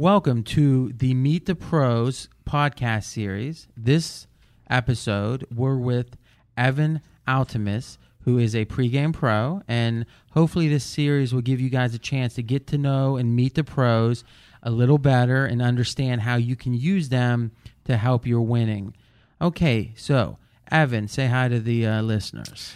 [0.00, 3.68] Welcome to the Meet the Pros podcast series.
[3.76, 4.26] This
[4.70, 6.16] episode, we're with
[6.56, 11.94] Evan Altemus, who is a pregame pro, and hopefully, this series will give you guys
[11.94, 14.24] a chance to get to know and meet the pros
[14.62, 17.52] a little better and understand how you can use them
[17.84, 18.96] to help your winning.
[19.38, 20.38] Okay, so
[20.70, 22.72] Evan, say hi to the uh, listeners.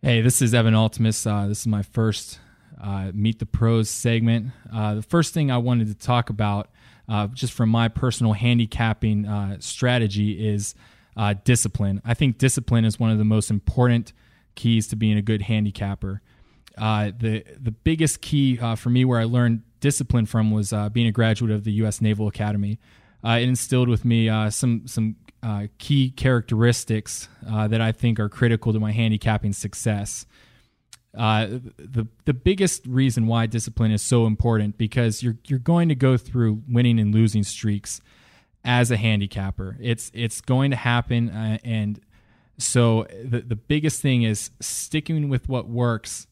[0.00, 1.26] Hey, this is Evan Altemus.
[1.28, 2.38] Uh, this is my first
[2.80, 4.52] uh, Meet the Pros segment.
[4.72, 6.70] Uh, the first thing I wanted to talk about,
[7.08, 10.74] uh, just from my personal handicapping uh, strategy, is
[11.16, 12.00] uh, discipline.
[12.04, 14.12] I think discipline is one of the most important
[14.54, 16.22] keys to being a good handicapper.
[16.76, 21.12] Uh, the the biggest key for me, where I learned discipline from, was being a
[21.12, 22.00] graduate of the U.S.
[22.00, 22.78] Naval Academy.
[23.24, 25.16] it instilled with me some some
[25.78, 30.24] key characteristics that I think are critical to my handicapping success.
[31.18, 35.96] Uh, the the biggest reason why discipline is so important because you're you're going to
[35.96, 38.00] go through winning and losing streaks
[38.64, 39.76] as a handicapper.
[39.80, 42.00] It's it's going to happen, uh, and
[42.56, 46.28] so the the biggest thing is sticking with what works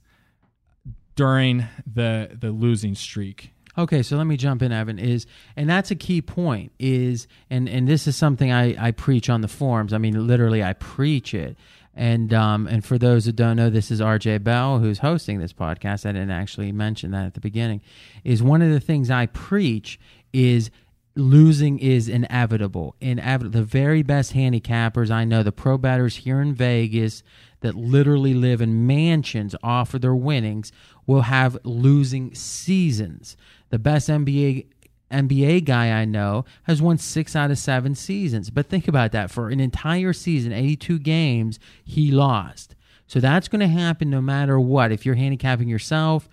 [1.16, 3.50] during the the losing streak.
[3.78, 5.00] Okay, so let me jump in, Evan.
[5.00, 6.70] Is and that's a key point.
[6.78, 9.92] Is and and this is something I I preach on the forums.
[9.92, 11.56] I mean, literally, I preach it
[11.96, 15.54] and um, and for those who don't know, this is RJ Bell who's hosting this
[15.54, 16.04] podcast.
[16.04, 17.80] I didn't actually mention that at the beginning.
[18.22, 19.98] Is one of the things I preach
[20.32, 20.70] is
[21.14, 22.94] losing is inevitable.
[23.00, 23.58] Inevitable.
[23.58, 27.22] The very best handicappers I know, the pro batters here in Vegas
[27.60, 30.72] that literally live in mansions off of their winnings,
[31.06, 33.38] will have losing seasons.
[33.70, 34.66] The best NBA
[35.10, 38.50] NBA guy I know has won six out of seven seasons.
[38.50, 42.74] But think about that for an entire season, 82 games, he lost.
[43.06, 44.92] So that's going to happen no matter what.
[44.92, 46.28] If you're handicapping yourself,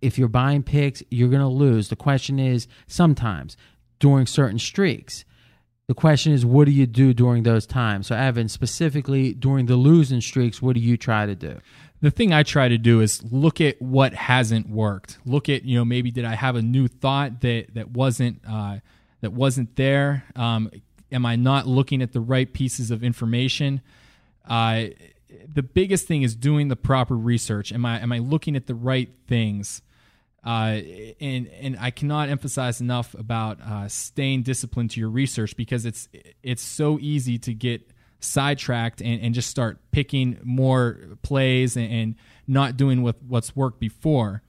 [0.00, 1.88] if you're buying picks, you're going to lose.
[1.88, 3.56] The question is sometimes
[3.98, 5.24] during certain streaks.
[5.86, 8.08] The question is, what do you do during those times?
[8.08, 11.60] So, Evan, specifically during the losing streaks, what do you try to do?
[12.00, 15.18] The thing I try to do is look at what hasn't worked.
[15.24, 18.78] Look at you know maybe did I have a new thought that that wasn't uh,
[19.20, 20.24] that wasn't there?
[20.36, 20.70] Um,
[21.10, 23.80] am I not looking at the right pieces of information?
[24.48, 24.86] Uh,
[25.52, 27.72] the biggest thing is doing the proper research.
[27.72, 29.82] Am I am I looking at the right things?
[30.44, 30.80] Uh,
[31.20, 36.08] and and I cannot emphasize enough about uh, staying disciplined to your research because it's
[36.42, 42.14] it's so easy to get sidetracked and, and just start picking more plays and, and
[42.46, 44.42] not doing what, what's worked before.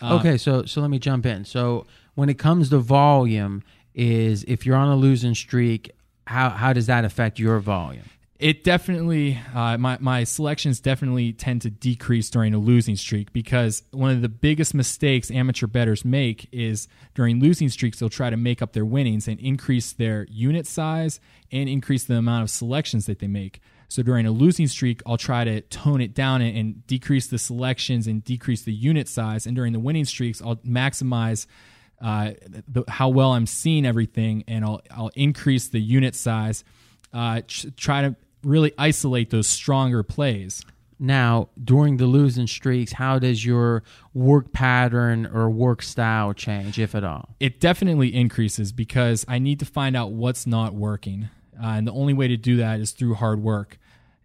[0.00, 1.44] Uh, okay, so so let me jump in.
[1.44, 3.62] So when it comes to volume,
[3.94, 5.90] is if you're on a losing streak,
[6.26, 8.10] how how does that affect your volume?
[8.44, 13.82] It definitely uh, my my selections definitely tend to decrease during a losing streak because
[13.90, 18.36] one of the biggest mistakes amateur bettors make is during losing streaks they'll try to
[18.36, 23.06] make up their winnings and increase their unit size and increase the amount of selections
[23.06, 23.62] that they make.
[23.88, 27.38] So during a losing streak, I'll try to tone it down and, and decrease the
[27.38, 29.46] selections and decrease the unit size.
[29.46, 31.46] And during the winning streaks, I'll maximize
[32.02, 32.32] uh,
[32.68, 36.62] the, how well I'm seeing everything, and I'll I'll increase the unit size.
[37.12, 37.40] Uh,
[37.76, 40.64] try to really isolate those stronger plays.
[40.98, 43.82] Now, during the losing streaks, how does your
[44.12, 47.34] work pattern or work style change, if at all?
[47.40, 51.28] It definitely increases because I need to find out what's not working.
[51.60, 53.78] Uh, and the only way to do that is through hard work.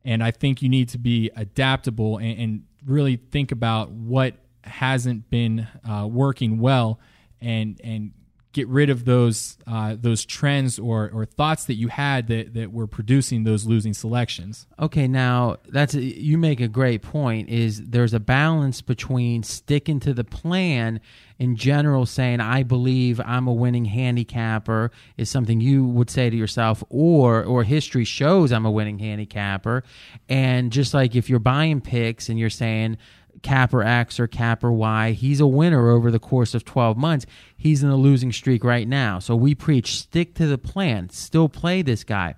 [0.05, 5.29] And I think you need to be adaptable and, and really think about what hasn't
[5.29, 6.99] been uh, working well
[7.41, 8.11] and, and
[8.51, 12.71] get rid of those uh, those trends or, or thoughts that you had that, that
[12.71, 14.65] were producing those losing selections.
[14.79, 17.49] Okay, now that's a, you make a great point.
[17.49, 20.99] Is there's a balance between sticking to the plan
[21.37, 26.35] in general, saying I believe I'm a winning handicapper is something you would say to
[26.35, 29.83] yourself, or or history shows I'm a winning handicapper,
[30.27, 32.97] and just like if you're buying picks and you're saying
[33.41, 35.11] capper X or capper Y.
[35.11, 37.25] He's a winner over the course of 12 months.
[37.57, 39.19] He's in a losing streak right now.
[39.19, 42.35] So we preach stick to the plan, still play this guy.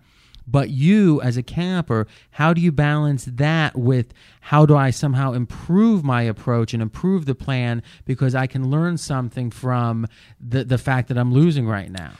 [0.47, 5.33] But you, as a camper, how do you balance that with how do I somehow
[5.33, 10.07] improve my approach and improve the plan because I can learn something from
[10.39, 12.13] the, the fact that I'm losing right now?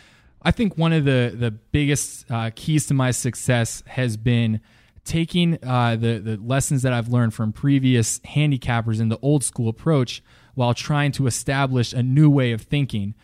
[0.44, 4.62] I think one of the, the biggest uh, keys to my success has been
[5.04, 9.68] taking uh, the the lessons that I've learned from previous handicappers in the old school
[9.70, 10.24] approach
[10.56, 13.16] while trying to establish a new way of thinking.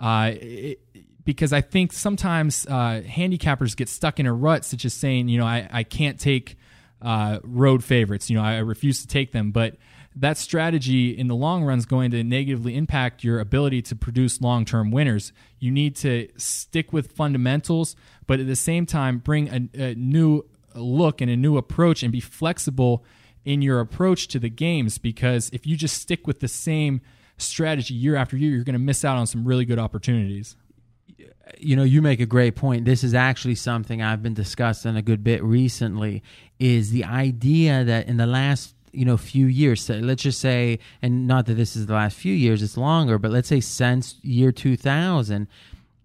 [0.00, 0.80] Uh, it,
[1.24, 5.38] because I think sometimes uh, handicappers get stuck in a rut, such as saying, you
[5.38, 6.56] know, I, I can't take
[7.00, 8.28] uh, road favorites.
[8.28, 9.52] You know, I, I refuse to take them.
[9.52, 9.76] But
[10.16, 14.40] that strategy in the long run is going to negatively impact your ability to produce
[14.40, 15.32] long term winners.
[15.58, 17.96] You need to stick with fundamentals,
[18.26, 22.12] but at the same time, bring a, a new look and a new approach and
[22.12, 23.04] be flexible
[23.44, 27.00] in your approach to the games because if you just stick with the same
[27.38, 30.56] strategy year after year, you're going to miss out on some really good opportunities.
[31.58, 32.84] You know, you make a great point.
[32.84, 36.22] This is actually something I've been discussing a good bit recently
[36.58, 41.26] is the idea that in the last you know few years let's just say and
[41.26, 44.52] not that this is the last few years it's longer but let's say since year
[44.52, 45.48] 2000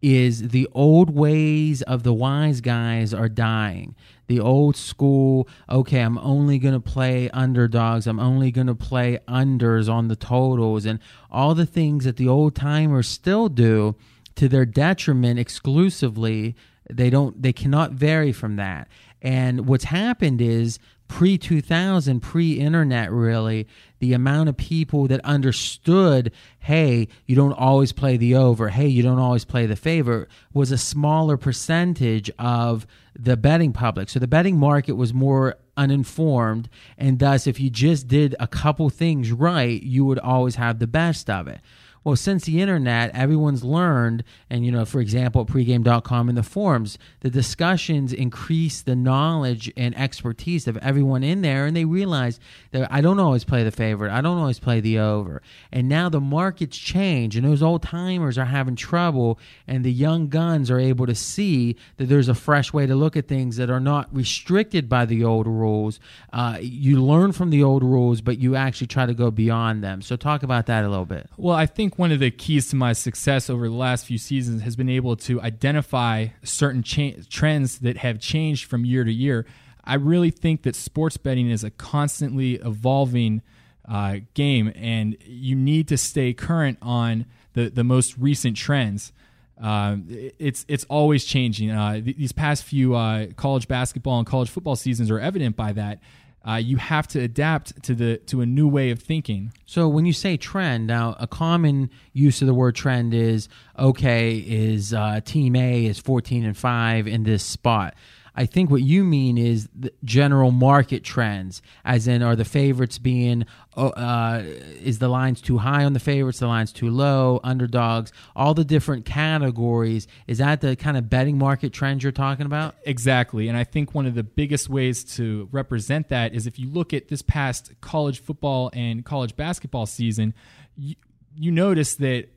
[0.02, 3.94] is the old ways of the wise guys are dying
[4.28, 9.18] the old school okay i'm only going to play underdogs i'm only going to play
[9.28, 11.00] unders on the totals and
[11.32, 13.96] all the things that the old timers still do
[14.36, 16.56] to their detriment exclusively
[16.90, 18.88] they don't they cannot vary from that.
[19.22, 23.68] And what's happened is pre 2000, pre internet, really,
[24.00, 29.02] the amount of people that understood, hey, you don't always play the over, hey, you
[29.02, 32.86] don't always play the favor, was a smaller percentage of
[33.18, 34.10] the betting public.
[34.10, 38.90] So the betting market was more uninformed, and thus, if you just did a couple
[38.90, 41.62] things right, you would always have the best of it.
[42.08, 46.42] Well, since the internet, everyone's learned, and you know, for example, at pregame.com in the
[46.42, 52.40] forums, the discussions increase the knowledge and expertise of everyone in there, and they realize
[52.72, 55.42] that I don't always play the favorite, I don't always play the over.
[55.70, 59.38] And now the markets change, and those old timers are having trouble,
[59.68, 63.18] and the young guns are able to see that there's a fresh way to look
[63.18, 66.00] at things that are not restricted by the old rules.
[66.32, 70.02] Uh, you learn from the old rules, but you actually try to go beyond them.
[70.02, 71.30] So, talk about that a little bit.
[71.36, 74.62] Well, I think one of the keys to my success over the last few seasons
[74.62, 79.46] has been able to identify certain cha- trends that have changed from year to year.
[79.84, 83.42] I really think that sports betting is a constantly evolving
[83.88, 89.14] uh, game, and you need to stay current on the, the most recent trends.
[89.62, 91.72] Uh, it's it's always changing.
[91.72, 96.00] Uh, these past few uh, college basketball and college football seasons are evident by that
[96.48, 99.52] uh, you have to adapt to the to a new way of thinking.
[99.66, 104.38] So when you say trend, now a common use of the word trend is okay,
[104.38, 107.96] is uh, team A is fourteen and five in this spot.
[108.38, 113.00] I think what you mean is the general market trends, as in are the favorites
[113.00, 117.40] being, uh, uh, is the lines too high on the favorites, the lines too low,
[117.44, 120.08] underdogs, all the different categories.
[120.28, 122.76] Is that the kind of betting market trends you're talking about?
[122.86, 123.50] Exactly.
[123.50, 126.94] And I think one of the biggest ways to represent that is if you look
[126.94, 130.36] at this past college football and college basketball season,
[130.78, 130.94] you,
[131.36, 132.28] you notice that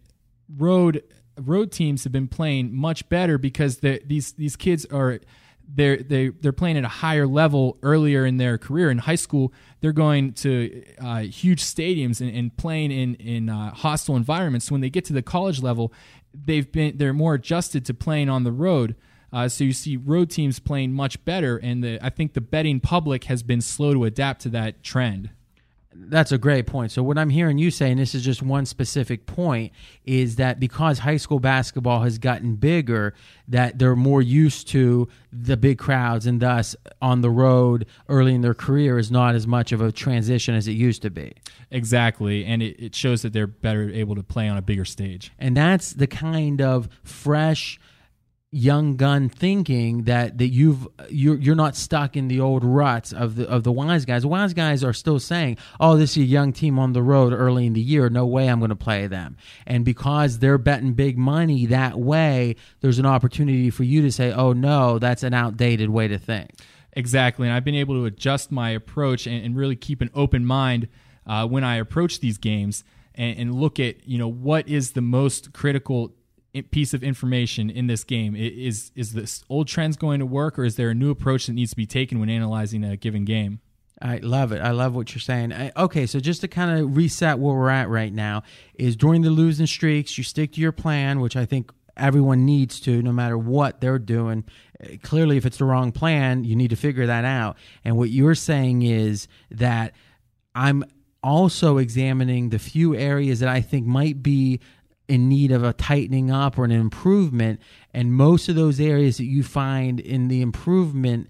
[0.56, 1.02] road
[1.38, 5.20] road teams have been playing much better because the, these these kids are
[5.74, 8.90] they're they they're playing at a higher level earlier in their career.
[8.90, 13.72] In high school they're going to uh, huge stadiums and, and, playing in in uh,
[13.72, 14.66] hostile environments.
[14.66, 15.92] So when they get to the college level
[16.34, 18.96] they've been they're more adjusted to playing on the road.
[19.32, 22.80] Uh, so you see road teams playing much better and the, i think the betting
[22.80, 25.30] public has been slow to adapt to that trend
[25.92, 26.92] that's a great point.
[26.92, 29.72] So what I'm hearing you say, and this is just one specific point,
[30.04, 33.14] is that because high school basketball has gotten bigger,
[33.48, 38.40] that they're more used to the big crowds, and thus on the road early in
[38.40, 41.32] their career is not as much of a transition as it used to be.
[41.70, 45.32] Exactly, and it, it shows that they're better able to play on a bigger stage.
[45.38, 47.80] And that's the kind of fresh
[48.52, 53.36] young gun thinking that that you've you're you're not stuck in the old ruts of
[53.36, 54.22] the of the wise guys.
[54.22, 57.32] The wise guys are still saying, "Oh, this is a young team on the road
[57.32, 58.08] early in the year.
[58.10, 62.56] No way I'm going to play them." And because they're betting big money that way,
[62.80, 66.50] there's an opportunity for you to say, "Oh no, that's an outdated way to think."
[66.92, 70.44] Exactly, and I've been able to adjust my approach and, and really keep an open
[70.44, 70.88] mind
[71.24, 72.82] uh, when I approach these games
[73.14, 76.12] and, and look at you know what is the most critical
[76.70, 80.64] piece of information in this game is is this old trends going to work or
[80.64, 83.60] is there a new approach that needs to be taken when analyzing a given game
[84.02, 84.62] I love it.
[84.62, 85.52] I love what you're saying.
[85.76, 89.30] okay, so just to kind of reset where we're at right now is during the
[89.30, 93.36] losing streaks, you stick to your plan, which I think everyone needs to, no matter
[93.36, 94.44] what they're doing.
[95.02, 97.58] Clearly, if it's the wrong plan, you need to figure that out.
[97.84, 99.92] And what you're saying is that
[100.54, 100.84] I'm
[101.22, 104.60] also examining the few areas that I think might be
[105.10, 107.60] in need of a tightening up or an improvement.
[107.92, 111.28] And most of those areas that you find in the improvement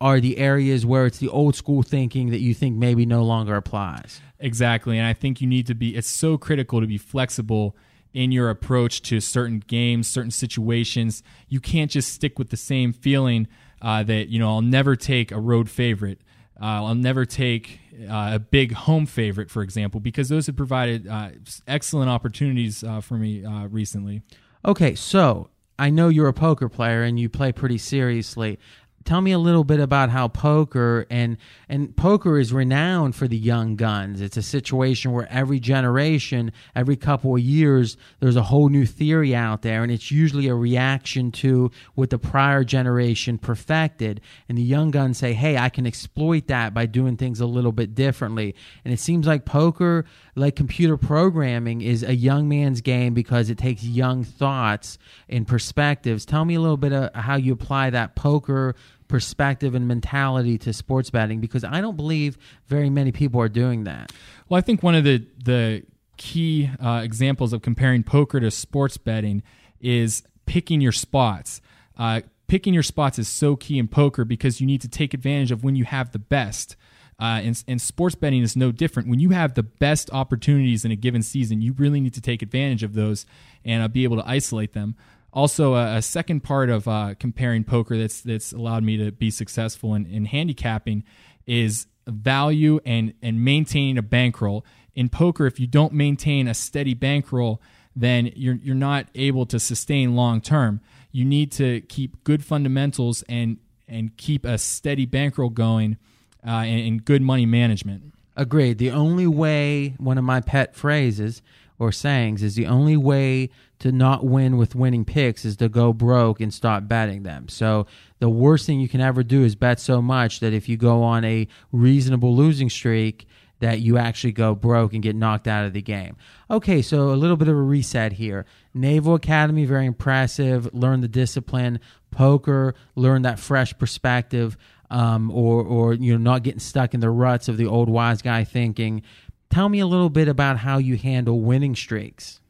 [0.00, 3.56] are the areas where it's the old school thinking that you think maybe no longer
[3.56, 4.20] applies.
[4.38, 4.98] Exactly.
[4.98, 7.76] And I think you need to be, it's so critical to be flexible
[8.12, 11.22] in your approach to certain games, certain situations.
[11.48, 13.48] You can't just stick with the same feeling
[13.82, 16.20] uh, that, you know, I'll never take a road favorite.
[16.60, 21.06] Uh, I'll never take uh, a big home favorite, for example, because those have provided
[21.06, 21.30] uh,
[21.66, 24.22] excellent opportunities uh, for me uh, recently.
[24.64, 28.58] Okay, so I know you're a poker player and you play pretty seriously
[29.06, 33.36] tell me a little bit about how poker and and poker is renowned for the
[33.36, 34.20] young guns.
[34.20, 39.34] It's a situation where every generation, every couple of years, there's a whole new theory
[39.34, 44.20] out there, and it's usually a reaction to what the prior generation perfected.
[44.48, 47.72] And the young guns say, "Hey, I can exploit that by doing things a little
[47.72, 53.14] bit differently." And it seems like poker, like computer programming, is a young man's game
[53.14, 54.98] because it takes young thoughts
[55.28, 56.24] and perspectives.
[56.26, 58.74] Tell me a little bit of how you apply that poker
[59.08, 63.84] perspective and mentality to sports betting because I don't believe very many people are doing
[63.84, 64.12] that.
[64.48, 65.82] Well, I think one of the the
[66.16, 69.42] key uh, examples of comparing poker to sports betting
[69.80, 71.60] is picking your spots.
[71.98, 75.50] Uh, picking your spots is so key in poker because you need to take advantage
[75.50, 76.76] of when you have the best.
[77.18, 79.08] Uh, and, and, sports betting is no different.
[79.08, 82.42] When you have the best opportunities in a given season, you really need to take
[82.42, 83.24] advantage of those
[83.64, 84.96] and uh, be able to isolate them.
[85.36, 89.30] Also, a, a second part of uh, comparing poker that's that's allowed me to be
[89.30, 91.04] successful in, in handicapping
[91.46, 94.64] is value and and maintaining a bankroll.
[94.94, 97.60] In poker, if you don't maintain a steady bankroll,
[97.94, 100.80] then you're you're not able to sustain long term.
[101.12, 105.98] You need to keep good fundamentals and and keep a steady bankroll going
[106.46, 108.14] uh, and, and good money management.
[108.36, 108.78] Agreed.
[108.78, 111.42] The only way, one of my pet phrases
[111.78, 115.92] or sayings, is the only way to not win with winning picks is to go
[115.92, 117.48] broke and stop betting them.
[117.48, 117.86] So
[118.18, 121.02] the worst thing you can ever do is bet so much that if you go
[121.02, 123.26] on a reasonable losing streak,
[123.60, 126.16] that you actually go broke and get knocked out of the game.
[126.50, 128.44] Okay, so a little bit of a reset here.
[128.74, 130.72] Naval Academy, very impressive.
[130.74, 131.80] Learn the discipline.
[132.10, 134.56] Poker, learn that fresh perspective,
[134.90, 138.22] um, or or you know not getting stuck in the ruts of the old wise
[138.22, 139.02] guy thinking.
[139.50, 142.40] Tell me a little bit about how you handle winning streaks.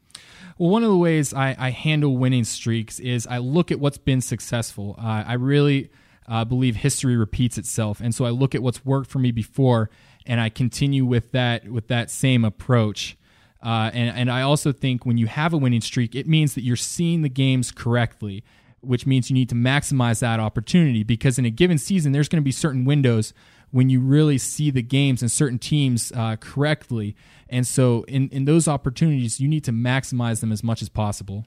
[0.57, 3.99] Well, one of the ways I, I handle winning streaks is I look at what's
[3.99, 4.95] been successful.
[4.97, 5.91] Uh, I really
[6.27, 9.89] uh, believe history repeats itself, and so I look at what's worked for me before,
[10.25, 13.17] and I continue with that with that same approach.
[13.63, 16.63] Uh, and and I also think when you have a winning streak, it means that
[16.63, 18.43] you're seeing the games correctly,
[18.81, 22.41] which means you need to maximize that opportunity because in a given season, there's going
[22.41, 23.33] to be certain windows
[23.71, 27.15] when you really see the games and certain teams uh, correctly.
[27.49, 31.45] And so, in, in those opportunities, you need to maximize them as much as possible.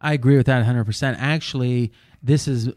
[0.00, 1.16] I agree with that 100%.
[1.18, 2.70] Actually, this is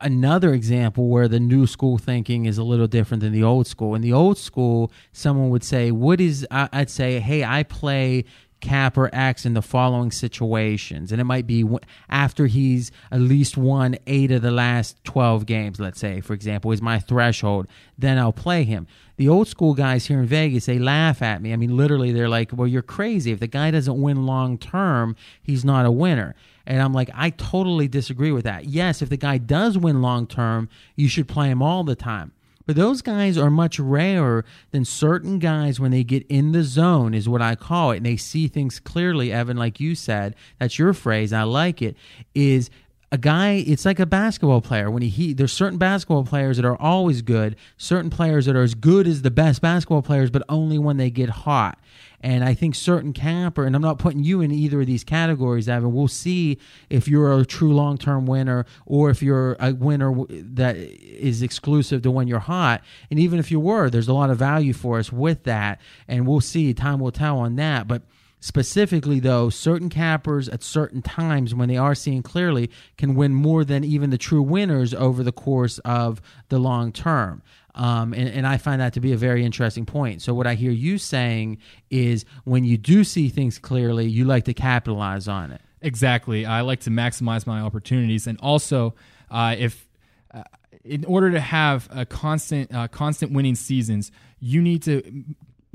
[0.00, 3.94] another example where the new school thinking is a little different than the old school.
[3.94, 8.24] In the old school, someone would say, What is, I'd say, hey, I play
[8.60, 11.12] cap or X in the following situations.
[11.12, 11.64] And it might be
[12.08, 16.72] after he's at least won eight of the last 12 games, let's say, for example,
[16.72, 17.66] is my threshold.
[17.96, 18.86] Then I'll play him.
[19.16, 21.52] The old school guys here in Vegas, they laugh at me.
[21.52, 23.32] I mean, literally, they're like, well, you're crazy.
[23.32, 26.34] If the guy doesn't win long term, he's not a winner.
[26.66, 28.66] And I'm like, I totally disagree with that.
[28.66, 32.32] Yes, if the guy does win long term, you should play him all the time.
[32.68, 37.14] But those guys are much rarer than certain guys when they get in the zone,
[37.14, 37.96] is what I call it.
[37.96, 40.36] And they see things clearly, Evan, like you said.
[40.58, 41.32] That's your phrase.
[41.32, 41.96] I like it.
[42.34, 42.68] Is
[43.10, 46.66] a guy it's like a basketball player when he, he, there's certain basketball players that
[46.66, 50.42] are always good certain players that are as good as the best basketball players but
[50.50, 51.78] only when they get hot
[52.20, 55.68] and I think certain camper, and I'm not putting you in either of these categories,
[55.68, 55.92] Evan.
[55.92, 56.58] We'll see
[56.90, 62.02] if you're a true long term winner or if you're a winner that is exclusive
[62.02, 62.82] to when you're hot.
[63.10, 65.80] And even if you were, there's a lot of value for us with that.
[66.08, 66.74] And we'll see.
[66.74, 67.86] Time will tell on that.
[67.86, 68.02] But
[68.40, 73.64] specifically though certain cappers at certain times when they are seeing clearly can win more
[73.64, 77.42] than even the true winners over the course of the long term
[77.74, 80.20] um, and, and, I find that to be a very interesting point.
[80.20, 81.58] So, what I hear you saying
[81.90, 85.60] is when you do see things clearly, you like to capitalize on it.
[85.80, 86.44] Exactly.
[86.44, 88.26] I like to maximize my opportunities.
[88.26, 88.96] And also,
[89.30, 89.86] uh, if
[90.34, 90.42] uh,
[90.84, 95.24] in order to have a constant, uh, constant winning seasons, you need to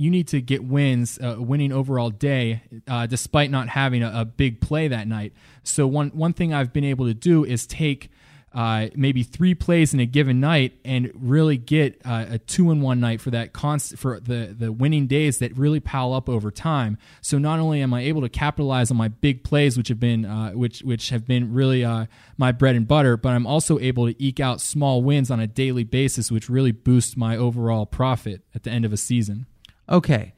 [0.04, 4.26] you need to get wins, uh, winning overall day, uh, despite not having a, a,
[4.26, 5.32] big play that night.
[5.64, 8.10] So one one thing I've been able to do is take
[8.54, 12.82] uh, maybe three plays in a given night and really get uh, a two in
[12.82, 16.52] one night for that const- for the the winning days that really pile up over
[16.52, 16.98] time.
[17.22, 20.26] So not only am I able to capitalize on my big plays, which have been
[20.26, 22.08] uh, which which have been really uh,
[22.38, 25.48] my bread and butter, but I'm also able to eke out small wins on a
[25.48, 29.48] daily basis, which really boosts my overall profit at the end of a season.
[29.90, 30.34] Okay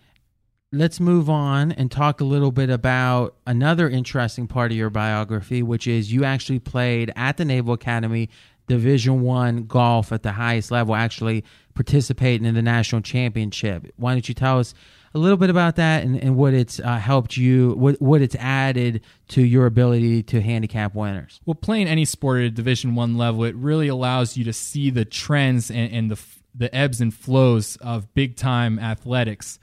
[0.75, 5.63] let's move on and talk a little bit about another interesting part of your biography,
[5.63, 8.29] which is you actually played at the Naval Academy
[8.67, 11.43] Division One golf at the highest level, actually
[11.75, 13.93] participating in the national championship.
[13.95, 14.73] Why don't you tell us
[15.13, 18.35] a little bit about that and, and what it's uh, helped you, what what it's
[18.35, 21.39] added to your ability to handicap winners?
[21.45, 24.89] Well, playing any sport at a Division One level, it really allows you to see
[24.89, 26.19] the trends and, and the
[26.57, 29.59] the ebbs and flows of big time athletics.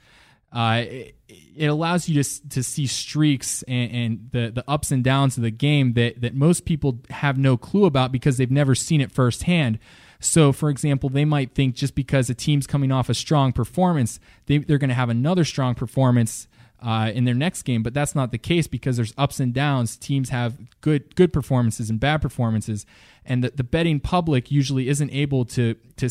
[0.51, 1.15] Uh, it,
[1.55, 5.41] it, allows you to to see streaks and, and, the the ups and downs of
[5.41, 9.11] the game that that most people have no clue about because they've never seen it
[9.11, 9.79] firsthand.
[10.19, 14.19] So, for example, they might think just because a team's coming off a strong performance,
[14.45, 16.47] they, they're going to have another strong performance
[16.83, 19.95] uh, in their next game, but that's not the case because there's ups and downs.
[19.95, 22.85] Teams have good good performances and bad performances,
[23.25, 26.09] and the, the betting public usually isn't able to to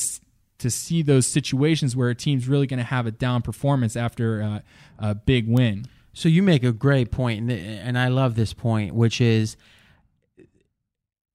[0.63, 4.43] to see those situations where a team's really going to have a down performance after
[4.43, 4.61] uh,
[4.99, 5.87] a big win.
[6.15, 9.57] So you make a great point, and I love this point, which is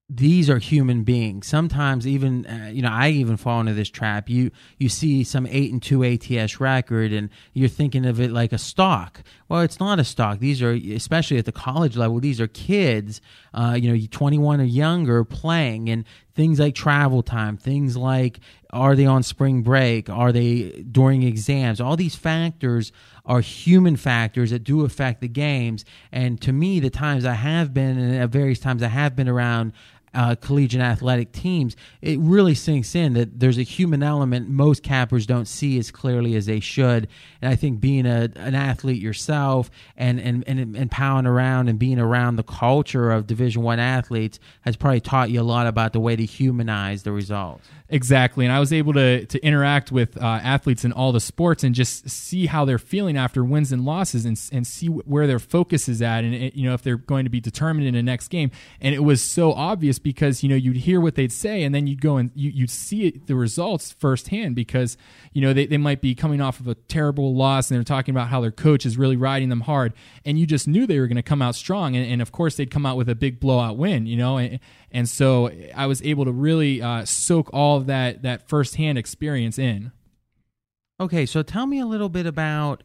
[0.10, 1.48] these are human beings.
[1.48, 4.30] Sometimes even uh, you know I even fall into this trap.
[4.30, 8.54] You you see some eight and two ATS record, and you're thinking of it like
[8.54, 9.22] a stock.
[9.50, 10.40] Well, it's not a stock.
[10.40, 12.20] These are especially at the college level.
[12.20, 13.20] These are kids,
[13.54, 16.06] uh, you know, 21 or younger playing, and
[16.36, 18.40] things like travel time, things like
[18.72, 21.80] are they on spring break, are they during exams.
[21.80, 22.92] All these factors
[23.26, 25.86] are human factors that do affect the games.
[26.12, 29.28] And to me, the times I have been, and at various times I have been
[29.28, 29.74] around
[30.14, 35.26] uh, collegiate athletic teams, it really sinks in that there's a human element most cappers
[35.26, 37.08] don't see as clearly as they should.
[37.42, 41.78] And I think being a, an athlete yourself and, and, and, and pounding around and
[41.78, 45.94] being around the culture of Division One athletes has probably taught you a lot about
[45.94, 47.68] the way to humanize the results.
[47.90, 51.64] Exactly, and I was able to to interact with uh, athletes in all the sports
[51.64, 55.40] and just see how they're feeling after wins and losses, and and see where their
[55.40, 58.28] focus is at, and you know if they're going to be determined in the next
[58.28, 58.52] game.
[58.82, 61.88] And it was so obvious because you know you'd hear what they'd say, and then
[61.88, 64.98] you'd go and you, you'd see it, the results firsthand because
[65.34, 68.14] you know they, they might be coming off of a terrible loss, and they're talking
[68.14, 69.94] about how their coach is really riding them hard,
[70.26, 72.56] and you just knew they were going to come out strong, and, and of course
[72.56, 74.60] they'd come out with a big blowout win, you know, and,
[74.92, 79.58] and so I was able to really uh, soak all of that that firsthand experience
[79.58, 79.92] in.
[81.00, 82.84] Okay, so tell me a little bit about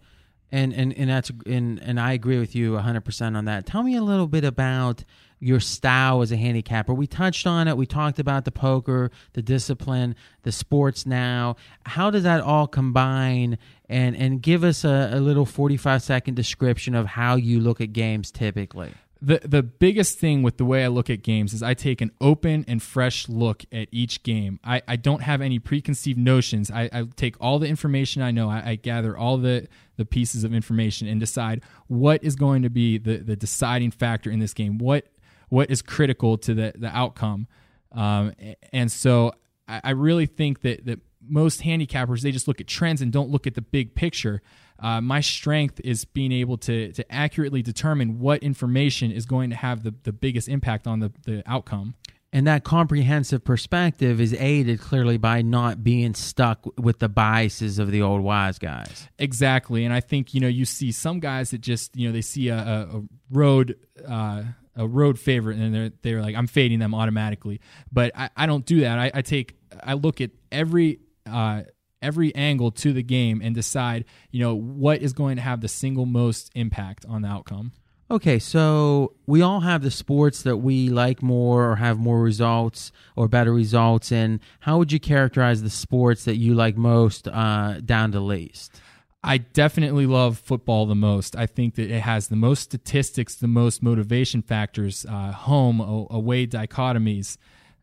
[0.53, 3.67] and and and that's and and I agree with you 100% on that.
[3.67, 5.03] Tell me a little bit about
[5.41, 6.95] your style as a handicapper.
[6.95, 7.77] We touched on it.
[7.77, 11.57] We talked about the poker, the discipline, the sports now.
[11.85, 16.95] How does that all combine and and give us a, a little 45 second description
[16.95, 18.93] of how you look at games typically?
[19.25, 22.11] The the biggest thing with the way I look at games is I take an
[22.21, 24.59] open and fresh look at each game.
[24.65, 26.73] I, I don't have any preconceived notions.
[26.73, 28.51] I, I take all the information I know.
[28.51, 32.71] I, I, gather all the the pieces of information and decide what is going to
[32.71, 34.79] be the the deciding factor in this game.
[34.79, 35.07] What
[35.49, 37.47] what is critical to the the outcome.
[37.93, 38.33] Um,
[38.73, 39.35] and so
[39.69, 43.31] I, I really think that that most handicappers they just look at trends and don't
[43.31, 44.43] look at the big picture.
[44.79, 49.57] Uh, my strength is being able to to accurately determine what information is going to
[49.57, 51.95] have the, the biggest impact on the, the outcome.
[52.35, 57.91] And that comprehensive perspective is aided clearly by not being stuck with the biases of
[57.91, 59.07] the old wise guys.
[59.19, 59.85] Exactly.
[59.85, 62.49] And I think, you know, you see some guys that just, you know, they see
[62.49, 63.77] a, a, road
[64.09, 67.61] uh, a road favorite and they're they're like, I'm fading them automatically.
[67.93, 68.99] But I, I don't do that.
[68.99, 71.01] I, I take I look at every
[71.33, 71.63] uh,
[72.01, 75.69] every angle to the game and decide, you know, what is going to have the
[75.69, 77.73] single most impact on the outcome.
[78.11, 82.93] Okay, so we all have the sports that we like more or have more results
[83.17, 84.39] or better results in.
[84.61, 88.83] How would you characterize the sports that you like most uh, down to least?
[89.25, 91.37] I definitely love football the most.
[91.37, 96.47] I think that it has the most statistics, the most motivation factors, uh, home, away
[96.47, 97.39] dichotomies.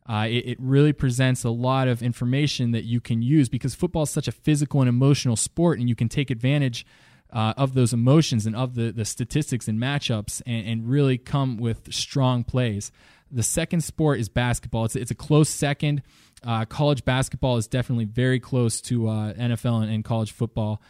[0.10, 4.02] Uh, it, it, really presents a lot of information that you can use because football
[4.02, 6.84] is such a physical and emotional sport, and you can take advantage
[7.32, 11.58] uh, of those emotions and of the, the statistics and matchups and, and, really come
[11.58, 12.92] with strong plays.
[13.32, 14.86] The second sport is basketball.
[14.86, 16.02] It's, it's a close second.
[16.44, 20.82] Uh, college basketball is definitely very close to uh, NFL and, and, college football.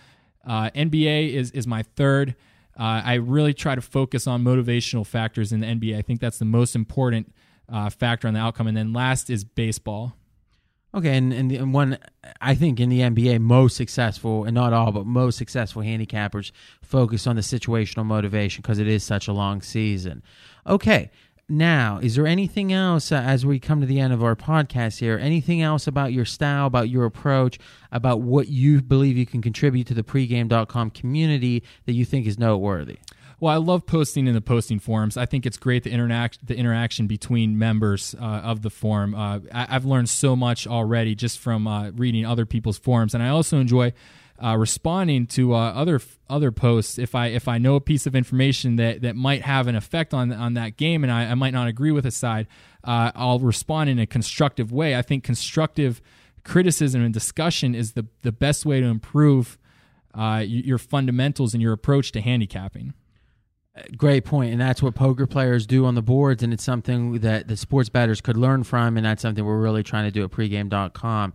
[0.47, 2.35] Uh, NBA is, is my third.
[2.79, 5.97] Uh, I really try to focus on motivational factors in the NBA.
[5.97, 7.33] I think that's the most important
[7.71, 8.67] uh, factor on the outcome.
[8.67, 10.15] And then last is baseball.
[10.93, 11.99] Okay, and, and, the, and one
[12.41, 16.51] I think in the NBA, most successful, and not all, but most successful handicappers
[16.81, 20.23] focus on the situational motivation because it is such a long season.
[20.65, 21.11] Okay,
[21.47, 24.99] now is there anything else uh, as we come to the end of our podcast
[24.99, 25.19] here?
[25.19, 27.59] Anything else about your style, about your approach,
[27.91, 32.39] about what you believe you can contribute to the pregame.com community that you think is
[32.39, 32.97] noteworthy?
[33.41, 35.15] Well, I love posting in the posting forums.
[35.15, 39.15] I think it's great the interact the interaction between members uh, of the forum.
[39.15, 43.23] Uh, I, have learned so much already just from uh, reading other people's forums, and
[43.23, 43.93] I also enjoy
[44.43, 48.13] uh, responding to uh, other other posts if I if I know a piece of
[48.13, 51.53] information that that might have an effect on on that game, and I, I might
[51.53, 52.47] not agree with a side.
[52.83, 54.97] Uh, I'll respond in a constructive way.
[54.97, 56.01] I think constructive
[56.43, 59.57] criticism and discussion is the the best way to improve
[60.43, 62.93] your fundamentals and your approach to handicapping.
[63.97, 67.47] Great point, and that's what poker players do on the boards, and it's something that
[67.47, 70.31] the sports bettors could learn from, and that's something we're really trying to do at
[70.31, 71.33] pregame.com.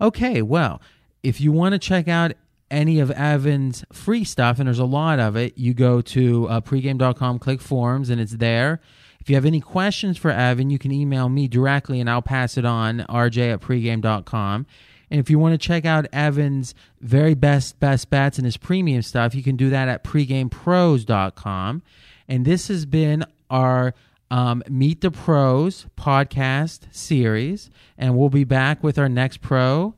[0.00, 0.80] Okay, well,
[1.22, 2.32] if you want to check out
[2.70, 6.60] any of Evan's free stuff, and there's a lot of it, you go to uh,
[6.60, 8.80] pregame.com, click forums, and it's there.
[9.20, 12.58] If you have any questions for Evan, you can email me directly, and I'll pass
[12.58, 14.66] it on, rj at pregame.com.
[15.10, 19.02] And if you want to check out Evan's very best best bets and his premium
[19.02, 21.82] stuff, you can do that at pregamepros.com.
[22.28, 23.94] And this has been our
[24.30, 27.70] um, Meet the Pros podcast series.
[27.98, 29.94] And we'll be back with our next pro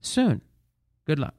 [0.00, 0.42] soon.
[1.06, 1.37] Good luck.